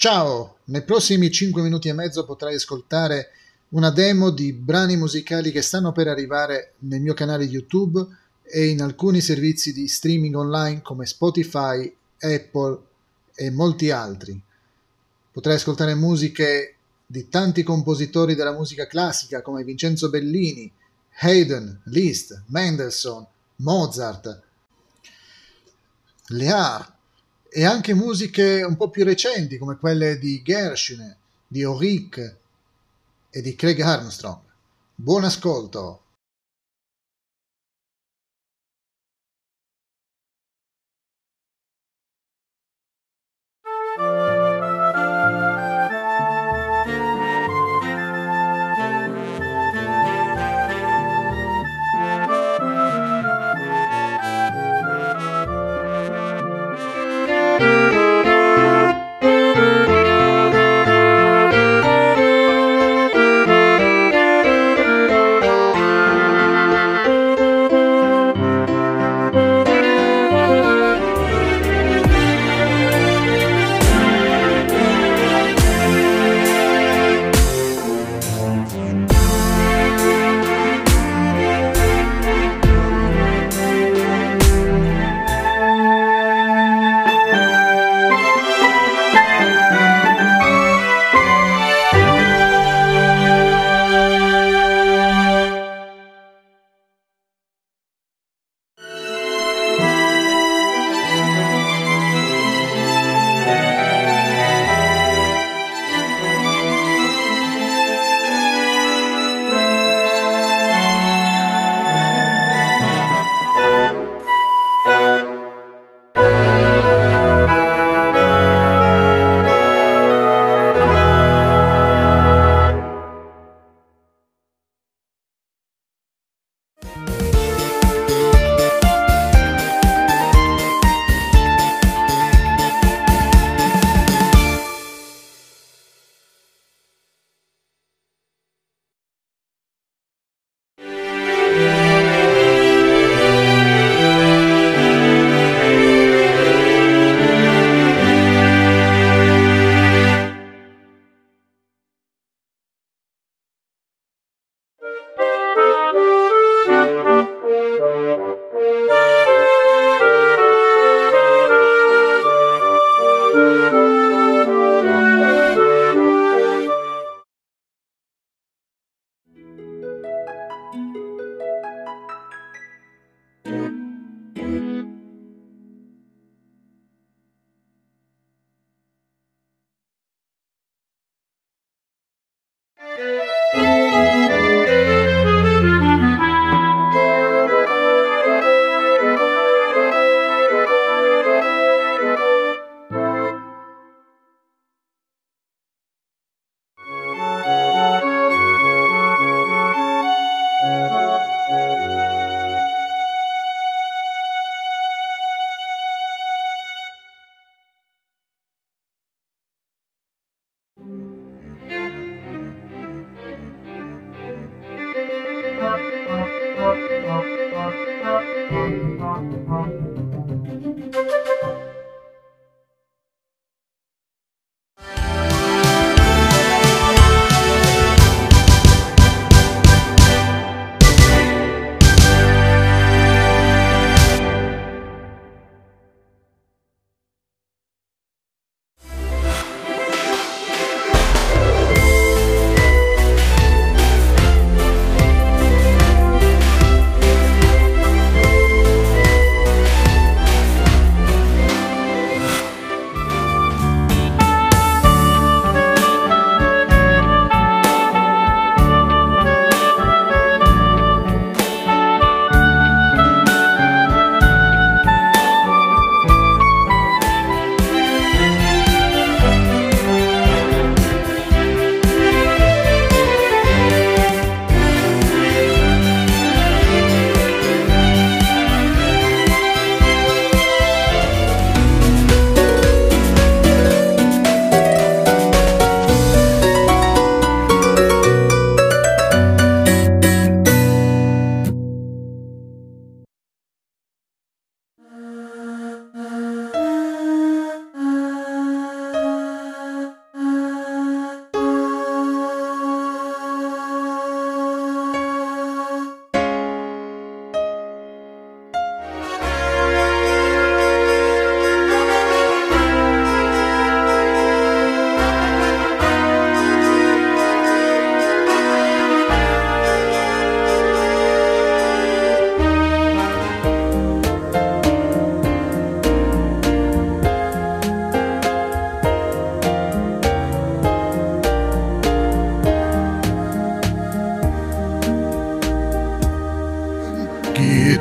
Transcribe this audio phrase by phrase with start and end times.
[0.00, 0.60] Ciao!
[0.64, 3.32] Nei prossimi 5 minuti e mezzo potrai ascoltare
[3.72, 8.06] una demo di brani musicali che stanno per arrivare nel mio canale YouTube
[8.42, 12.80] e in alcuni servizi di streaming online come Spotify, Apple
[13.34, 14.40] e molti altri.
[15.32, 20.72] Potrai ascoltare musiche di tanti compositori della musica classica come Vincenzo Bellini,
[21.18, 23.26] Haydn, Liszt, Mendelssohn,
[23.56, 24.40] Mozart,
[26.28, 26.99] Lear
[27.52, 31.16] e anche musiche un po' più recenti come quelle di Gershwin,
[31.46, 32.36] di Auric
[33.28, 34.38] e di Craig Armstrong.
[34.94, 36.02] Buon ascolto!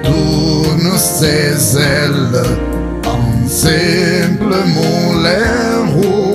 [0.09, 2.43] tourne ses ailes
[3.05, 6.28] en simple mon héros.